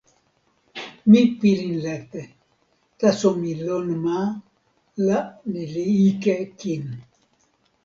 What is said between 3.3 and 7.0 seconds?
mi lon ma, la ni li ike kin.